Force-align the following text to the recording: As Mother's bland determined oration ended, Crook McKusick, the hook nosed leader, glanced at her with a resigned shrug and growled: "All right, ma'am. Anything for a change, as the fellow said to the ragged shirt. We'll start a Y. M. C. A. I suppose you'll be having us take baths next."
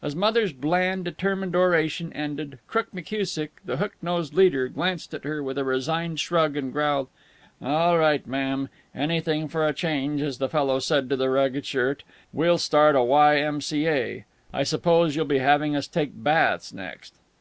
As 0.00 0.14
Mother's 0.14 0.52
bland 0.52 1.04
determined 1.04 1.56
oration 1.56 2.12
ended, 2.12 2.60
Crook 2.68 2.92
McKusick, 2.94 3.48
the 3.64 3.78
hook 3.78 3.94
nosed 4.00 4.32
leader, 4.32 4.68
glanced 4.68 5.12
at 5.12 5.24
her 5.24 5.42
with 5.42 5.58
a 5.58 5.64
resigned 5.64 6.20
shrug 6.20 6.56
and 6.56 6.72
growled: 6.72 7.08
"All 7.60 7.98
right, 7.98 8.24
ma'am. 8.24 8.68
Anything 8.94 9.48
for 9.48 9.66
a 9.66 9.72
change, 9.74 10.22
as 10.22 10.38
the 10.38 10.48
fellow 10.48 10.78
said 10.78 11.10
to 11.10 11.16
the 11.16 11.28
ragged 11.30 11.66
shirt. 11.66 12.04
We'll 12.32 12.58
start 12.58 12.94
a 12.94 13.02
Y. 13.02 13.38
M. 13.40 13.60
C. 13.60 13.88
A. 13.88 14.24
I 14.52 14.62
suppose 14.62 15.16
you'll 15.16 15.24
be 15.24 15.38
having 15.38 15.74
us 15.74 15.88
take 15.88 16.12
baths 16.14 16.72
next." 16.72 17.14